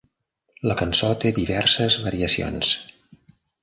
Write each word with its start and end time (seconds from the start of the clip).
La 0.71 0.77
cançó 0.79 1.11
té 1.25 1.33
diverses 1.39 2.01
variacions. 2.09 2.77